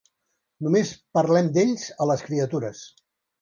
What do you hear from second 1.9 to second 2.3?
a les